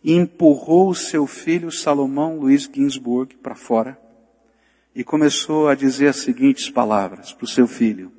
[0.05, 3.99] e empurrou o seu filho Salomão Luiz Ginsburg para fora
[4.97, 8.11] e começou a dizer as seguintes palavras para o seu filho.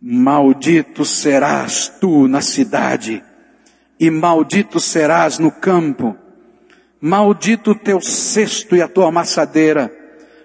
[0.00, 3.22] Maldito serás tu na cidade
[3.98, 6.16] e maldito serás no campo.
[6.98, 10.00] Maldito o teu cesto e a tua amassadeira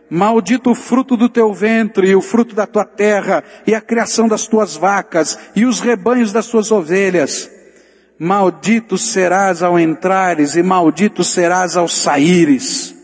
[0.10, 4.28] Maldito o fruto do teu ventre e o fruto da tua terra e a criação
[4.28, 7.50] das tuas vacas e os rebanhos das tuas ovelhas.
[8.20, 12.95] Maldito serás ao entrares e maldito serás ao saíres.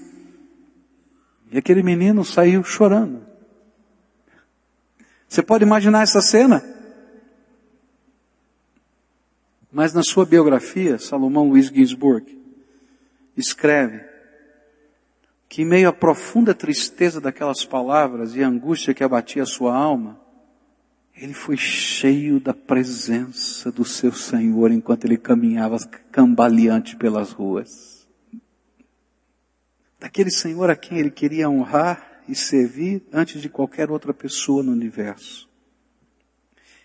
[1.52, 3.22] E aquele menino saiu chorando.
[5.28, 6.64] Você pode imaginar essa cena?
[9.72, 12.40] Mas na sua biografia, Salomão Luiz Ginsburg
[13.36, 14.04] escreve
[15.50, 20.18] que em meio à profunda tristeza daquelas palavras e angústia que abatia a sua alma,
[21.16, 25.78] ele foi cheio da presença do seu Senhor enquanto ele caminhava
[26.12, 27.91] cambaleante pelas ruas.
[30.02, 34.74] Daquele Senhor a quem ele queria honrar e servir antes de qualquer outra pessoa no
[34.74, 35.48] universo.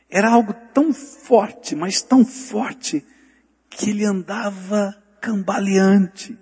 [0.09, 3.05] Era algo tão forte, mas tão forte,
[3.69, 6.39] que ele andava cambaleante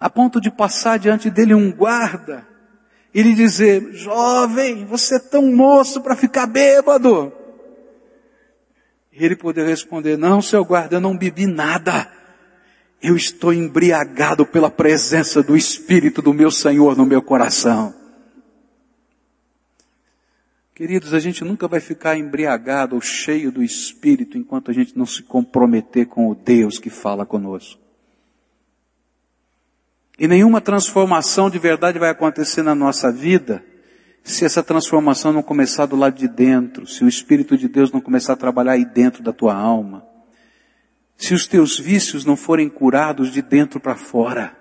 [0.00, 2.48] a ponto de passar diante dele um guarda
[3.12, 7.30] e lhe dizer, jovem, você é tão moço para ficar bêbado.
[9.12, 12.10] E ele poder responder, não, seu guarda, eu não bebi nada.
[13.02, 17.94] Eu estou embriagado pela presença do Espírito do meu Senhor no meu coração.
[20.74, 25.06] Queridos, a gente nunca vai ficar embriagado ou cheio do Espírito enquanto a gente não
[25.06, 27.80] se comprometer com o Deus que fala conosco.
[30.18, 33.64] E nenhuma transformação de verdade vai acontecer na nossa vida
[34.22, 38.00] se essa transformação não começar do lado de dentro, se o Espírito de Deus não
[38.00, 40.04] começar a trabalhar aí dentro da tua alma,
[41.20, 44.56] se os teus vícios não forem curados de dentro para fora.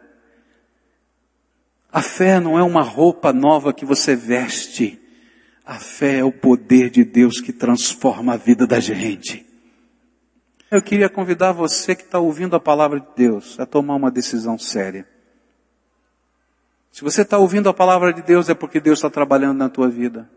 [1.90, 5.00] A fé não é uma roupa nova que você veste.
[5.66, 9.46] A fé é o poder de Deus que transforma a vida da gente.
[10.70, 14.60] Eu queria convidar você que está ouvindo a palavra de Deus a tomar uma decisão
[14.60, 15.08] séria.
[16.92, 19.88] Se você está ouvindo a palavra de Deus é porque Deus está trabalhando na tua
[19.88, 20.30] vida.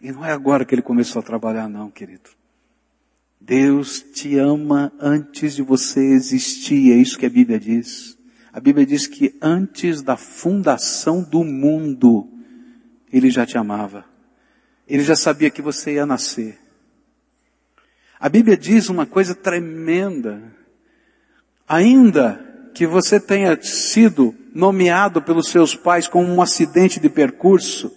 [0.00, 2.43] E não é agora que Ele começou a trabalhar não, querido.
[3.46, 8.16] Deus te ama antes de você existir, é isso que a Bíblia diz.
[8.50, 12.26] A Bíblia diz que antes da fundação do mundo,
[13.12, 14.06] Ele já te amava.
[14.88, 16.58] Ele já sabia que você ia nascer.
[18.18, 20.42] A Bíblia diz uma coisa tremenda.
[21.68, 27.92] Ainda que você tenha sido nomeado pelos seus pais como um acidente de percurso,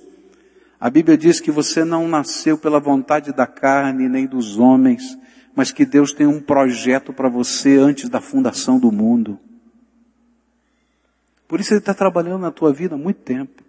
[0.77, 5.17] a Bíblia diz que você não nasceu pela vontade da carne nem dos homens,
[5.57, 9.39] mas que Deus tem um projeto para você antes da fundação do mundo.
[11.47, 13.63] Por isso Ele está trabalhando na tua vida há muito tempo.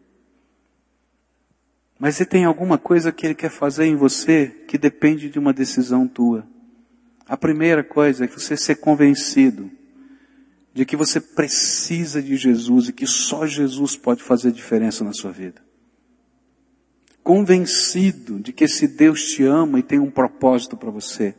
[1.99, 5.51] Mas se tem alguma coisa que Ele quer fazer em você que depende de uma
[5.51, 6.47] decisão tua.
[7.27, 9.71] A primeira coisa é você ser convencido
[10.75, 15.33] de que você precisa de Jesus e que só Jesus pode fazer diferença na sua
[15.33, 15.63] vida.
[17.25, 21.35] Convencido de que esse Deus te ama e tem um propósito para você.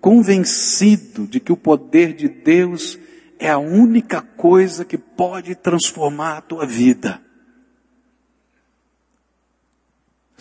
[0.00, 2.98] Convencido de que o poder de Deus
[3.38, 7.22] é a única coisa que pode transformar a tua vida.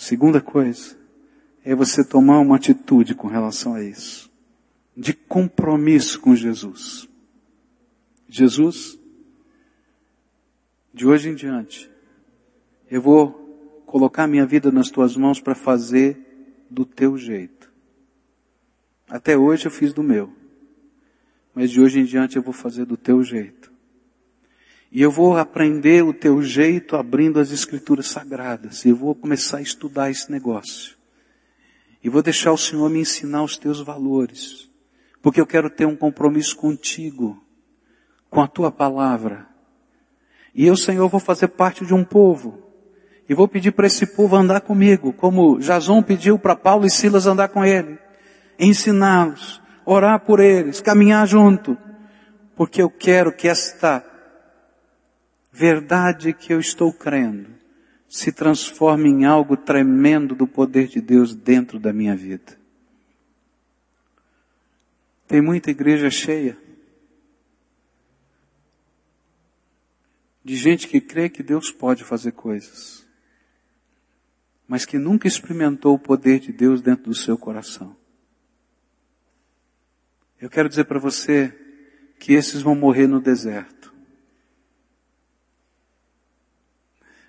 [0.08, 0.96] segunda coisa
[1.66, 4.32] é você tomar uma atitude com relação a isso.
[4.96, 7.08] De compromisso com Jesus.
[8.30, 8.98] Jesus,
[10.94, 11.90] de hoje em diante,
[12.90, 17.57] eu vou colocar minha vida nas tuas mãos para fazer do teu jeito.
[19.10, 20.32] Até hoje eu fiz do meu,
[21.56, 23.72] mas de hoje em diante eu vou fazer do teu jeito.
[24.92, 28.86] E eu vou aprender o teu jeito abrindo as escrituras sagradas.
[28.86, 30.96] E eu vou começar a estudar esse negócio.
[32.04, 34.70] E vou deixar o Senhor me ensinar os teus valores.
[35.22, 37.44] Porque eu quero ter um compromisso contigo
[38.30, 39.46] com a tua palavra.
[40.56, 42.64] E eu, Senhor, vou fazer parte de um povo.
[43.28, 47.28] E vou pedir para esse povo andar comigo, como Jason pediu para Paulo e Silas
[47.28, 48.00] andar com ele.
[48.60, 51.78] Ensiná-los, orar por eles, caminhar junto.
[52.56, 54.04] Porque eu quero que esta
[55.52, 57.50] verdade que eu estou crendo
[58.08, 62.58] se transforme em algo tremendo do poder de Deus dentro da minha vida.
[65.28, 66.58] Tem muita igreja cheia
[70.48, 73.06] de gente que crê que Deus pode fazer coisas,
[74.66, 77.97] mas que nunca experimentou o poder de Deus dentro do seu coração.
[80.40, 81.54] Eu quero dizer para você
[82.20, 83.94] que esses vão morrer no deserto.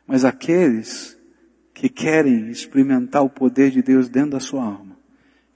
[0.07, 1.19] Mas aqueles
[1.73, 4.99] que querem experimentar o poder de Deus dentro da sua alma,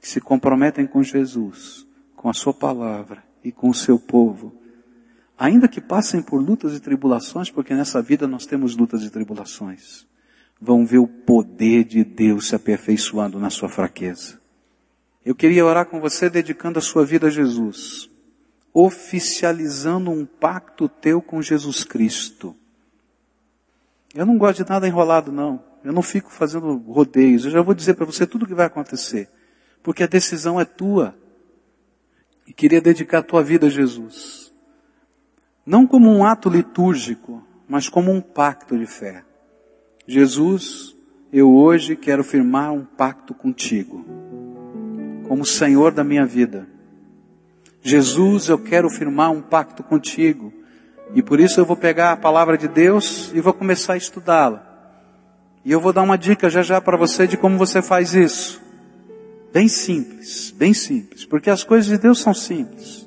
[0.01, 4.55] que se comprometem com Jesus, com a sua palavra e com o seu povo,
[5.39, 10.07] ainda que passem por lutas e tribulações, porque nessa vida nós temos lutas e tribulações,
[10.61, 14.42] vão ver o poder de Deus se aperfeiçoando na sua fraqueza.
[15.25, 18.11] Eu queria orar com você dedicando a sua vida a Jesus,
[18.73, 22.57] oficializando um pacto teu com Jesus Cristo.
[24.15, 25.63] Eu não gosto de nada enrolado, não.
[25.85, 27.45] Eu não fico fazendo rodeios.
[27.45, 29.29] Eu já vou dizer para você tudo o que vai acontecer.
[29.83, 31.15] Porque a decisão é tua.
[32.47, 34.43] E queria dedicar a tua vida a Jesus
[35.65, 39.25] não como um ato litúrgico, mas como um pacto de fé.
[40.07, 40.95] Jesus,
[41.33, 44.05] eu hoje quero firmar um pacto contigo,
[45.29, 46.67] como Senhor da minha vida.
[47.83, 50.53] Jesus, eu quero firmar um pacto contigo,
[51.15, 54.65] e por isso eu vou pegar a palavra de Deus e vou começar a estudá-la.
[55.65, 58.61] E eu vou dar uma dica já já para você de como você faz isso.
[59.53, 63.07] Bem simples, bem simples, porque as coisas de Deus são simples.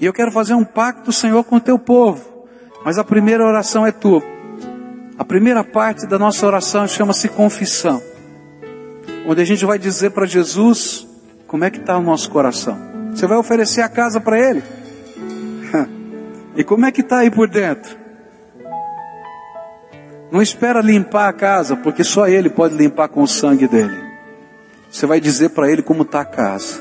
[0.00, 2.46] E eu quero fazer um pacto, Senhor, com o teu povo.
[2.84, 4.22] Mas a primeira oração é tua.
[5.16, 8.02] A primeira parte da nossa oração chama-se confissão.
[9.26, 11.06] Onde a gente vai dizer para Jesus
[11.54, 12.76] como é que está o nosso coração.
[13.12, 14.60] Você vai oferecer a casa para Ele?
[16.56, 17.96] e como é que está aí por dentro?
[20.32, 23.96] Não espera limpar a casa, porque só Ele pode limpar com o sangue dele.
[24.90, 26.80] Você vai dizer para Ele como está a casa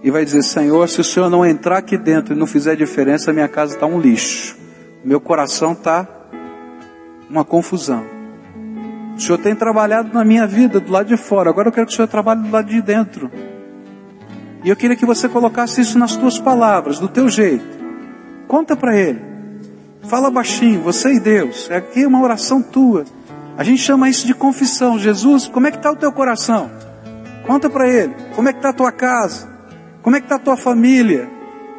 [0.00, 3.32] e vai dizer: Senhor, se o Senhor não entrar aqui dentro e não fizer diferença,
[3.32, 4.56] minha casa está um lixo,
[5.04, 6.06] meu coração está
[7.28, 8.06] uma confusão.
[9.16, 11.92] O Senhor tem trabalhado na minha vida do lado de fora, agora eu quero que
[11.92, 13.28] o Senhor trabalhe do lado de dentro.
[14.64, 17.64] E eu queria que você colocasse isso nas tuas palavras, do teu jeito.
[18.46, 19.20] Conta para Ele.
[20.02, 21.68] Fala baixinho, você e Deus.
[21.70, 23.04] É aqui uma oração tua.
[23.56, 24.98] A gente chama isso de confissão.
[24.98, 26.70] Jesus, como é que está o teu coração?
[27.46, 28.14] Conta para Ele.
[28.34, 29.48] Como é que está a tua casa?
[30.00, 31.28] Como é que está a tua família?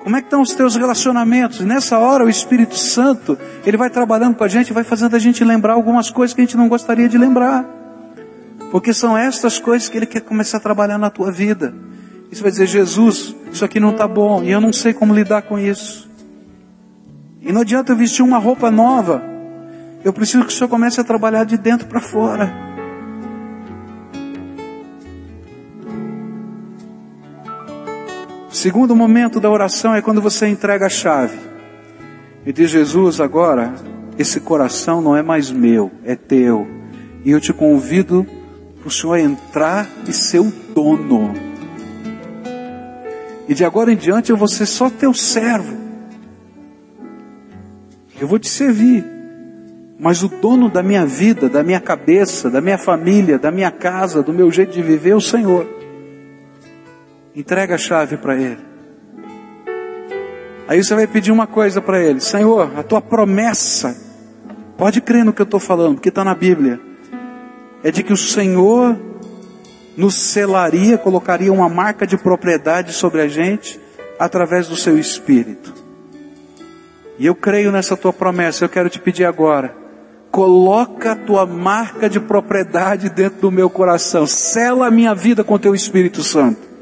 [0.03, 1.61] Como é que estão os teus relacionamentos?
[1.61, 5.19] E nessa hora o Espírito Santo, ele vai trabalhando com a gente, vai fazendo a
[5.19, 7.65] gente lembrar algumas coisas que a gente não gostaria de lembrar.
[8.69, 11.73] Porque são estas coisas que ele quer começar a trabalhar na tua vida.
[12.33, 15.13] E você vai dizer, Jesus, isso aqui não está bom, e eu não sei como
[15.13, 16.09] lidar com isso.
[17.39, 19.23] E não adianta eu vestir uma roupa nova.
[20.03, 22.51] Eu preciso que o Senhor comece a trabalhar de dentro para fora.
[28.49, 31.37] Segundo momento da oração é quando você entrega a chave.
[32.43, 33.75] E diz Jesus, agora,
[34.17, 36.67] esse coração não é mais meu, é teu.
[37.23, 38.25] E eu te convido
[38.79, 41.52] para o Senhor entrar e ser o dono.
[43.47, 45.77] E de agora em diante eu vou ser só teu servo.
[48.19, 49.03] Eu vou te servir.
[49.99, 54.23] Mas o dono da minha vida, da minha cabeça, da minha família, da minha casa,
[54.23, 55.67] do meu jeito de viver é o Senhor.
[57.35, 58.59] Entrega a chave para Ele.
[60.67, 63.95] Aí você vai pedir uma coisa para Ele: Senhor, a tua promessa,
[64.77, 66.79] pode crer no que eu estou falando, porque está na Bíblia,
[67.83, 68.97] é de que o Senhor
[69.95, 73.79] nos selaria, colocaria uma marca de propriedade sobre a gente
[74.19, 75.73] através do seu Espírito.
[77.19, 79.75] E eu creio nessa tua promessa, eu quero te pedir agora.
[80.31, 84.25] Coloca a tua marca de propriedade dentro do meu coração.
[84.25, 86.73] Sela a minha vida com teu Espírito Santo.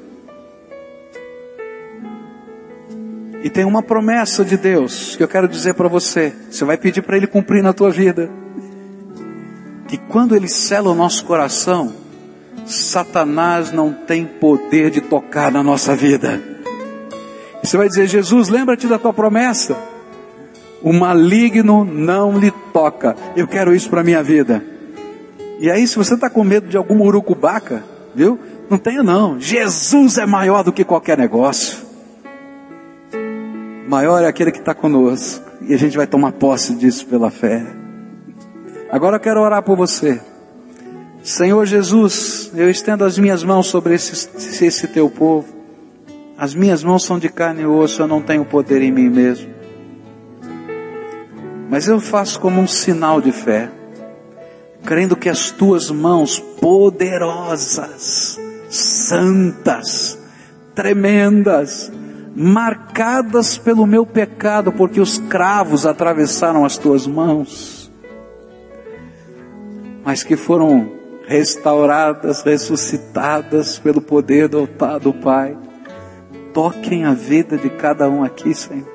[3.44, 6.34] E tem uma promessa de Deus que eu quero dizer para você.
[6.50, 8.30] Você vai pedir para Ele cumprir na tua vida.
[9.88, 11.94] Que quando Ele sela o nosso coração,
[12.66, 16.42] Satanás não tem poder de tocar na nossa vida.
[17.64, 19.78] Você vai dizer, Jesus, lembra-te da tua promessa.
[20.82, 23.16] O maligno não lhe toca.
[23.36, 24.64] Eu quero isso para minha vida.
[25.60, 27.84] E aí, se você está com medo de alguma urucubaca,
[28.16, 28.40] viu?
[28.68, 29.40] Não tenha não.
[29.40, 31.78] Jesus é maior do que qualquer negócio.
[33.88, 35.46] Maior é aquele que está conosco.
[35.62, 37.64] E a gente vai tomar posse disso pela fé.
[38.90, 40.20] Agora eu quero orar por você.
[41.24, 45.48] Senhor Jesus, eu estendo as minhas mãos sobre esse, esse teu povo.
[46.36, 49.48] As minhas mãos são de carne e osso, eu não tenho poder em mim mesmo.
[51.70, 53.70] Mas eu faço como um sinal de fé,
[54.84, 60.18] crendo que as tuas mãos poderosas, santas,
[60.74, 61.92] tremendas,
[62.36, 67.92] marcadas pelo meu pecado, porque os cravos atravessaram as tuas mãos,
[70.04, 71.00] mas que foram
[71.32, 74.68] restauradas, ressuscitadas pelo poder do
[75.02, 75.58] do Pai.
[76.54, 78.86] Toquem a vida de cada um aqui, Senhor.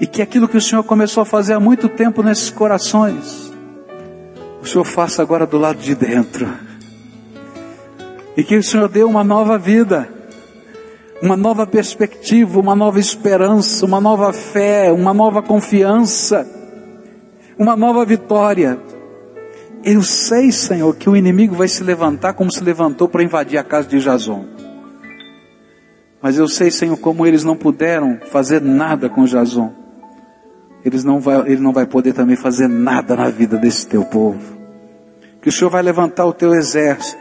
[0.00, 3.52] E que aquilo que o Senhor começou a fazer há muito tempo nesses corações,
[4.62, 6.48] o Senhor faça agora do lado de dentro.
[8.36, 10.08] E que o Senhor dê uma nova vida,
[11.20, 16.46] uma nova perspectiva, uma nova esperança, uma nova fé, uma nova confiança,
[17.58, 18.78] uma nova vitória
[19.82, 23.64] eu sei, Senhor, que o inimigo vai se levantar como se levantou para invadir a
[23.64, 24.44] casa de Jason.
[26.20, 29.72] Mas eu sei, Senhor, como eles não puderam fazer nada com Jason.
[30.84, 34.58] Eles não vai, ele não vai poder também fazer nada na vida desse teu povo.
[35.40, 37.20] Que o Senhor vai levantar o teu exército.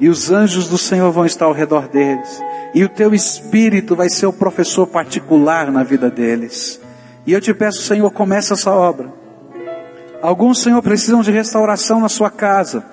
[0.00, 2.42] E os anjos do Senhor vão estar ao redor deles.
[2.74, 6.80] E o teu espírito vai ser o professor particular na vida deles.
[7.24, 9.21] E eu te peço, Senhor, começa essa obra
[10.22, 12.84] Alguns, Senhor, precisam de restauração na sua casa.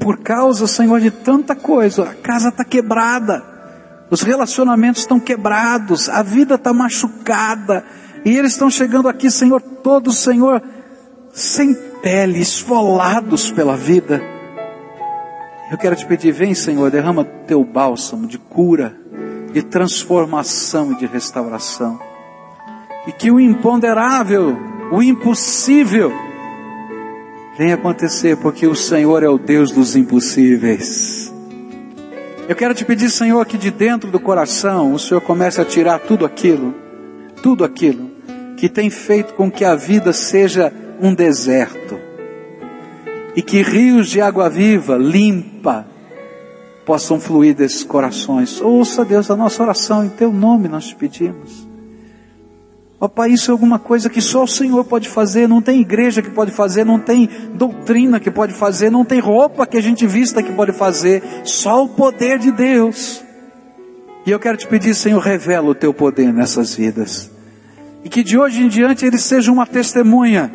[0.00, 2.02] Por causa, Senhor, de tanta coisa.
[2.02, 3.44] A casa está quebrada.
[4.10, 6.08] Os relacionamentos estão quebrados.
[6.08, 7.84] A vida está machucada.
[8.24, 10.60] E eles estão chegando aqui, Senhor, todos, Senhor,
[11.32, 14.20] sem pele, esfolados pela vida.
[15.70, 18.96] Eu quero te pedir, vem, Senhor, derrama teu bálsamo de cura,
[19.52, 22.00] de transformação e de restauração.
[23.06, 24.58] E que o imponderável
[24.90, 26.12] o impossível
[27.56, 31.32] vem acontecer, porque o Senhor é o Deus dos impossíveis.
[32.48, 36.00] Eu quero te pedir, Senhor, que de dentro do coração o Senhor comece a tirar
[36.00, 36.74] tudo aquilo,
[37.42, 38.10] tudo aquilo
[38.56, 41.98] que tem feito com que a vida seja um deserto
[43.36, 45.86] e que rios de água viva, limpa,
[46.84, 48.60] possam fluir desses corações.
[48.60, 51.69] Ouça, Deus, a nossa oração, em Teu nome nós te pedimos.
[53.00, 56.20] Ó Pai, isso é alguma coisa que só o Senhor pode fazer, não tem igreja
[56.20, 60.06] que pode fazer, não tem doutrina que pode fazer, não tem roupa que a gente
[60.06, 63.24] vista que pode fazer, só o poder de Deus.
[64.26, 67.30] E eu quero te pedir, Senhor, revela o teu poder nessas vidas.
[68.04, 70.52] E que de hoje em diante eles sejam uma testemunha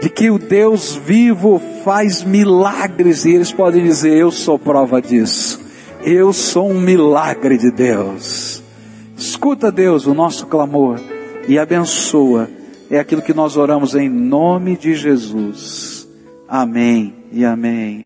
[0.00, 5.60] de que o Deus vivo faz milagres e eles podem dizer: Eu sou prova disso.
[6.02, 8.60] Eu sou um milagre de Deus.
[9.16, 10.98] Escuta, Deus, o nosso clamor
[11.48, 12.48] e abençoa.
[12.90, 16.08] É aquilo que nós oramos em nome de Jesus.
[16.48, 18.00] Amém e amém.